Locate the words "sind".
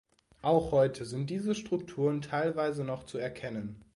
1.05-1.29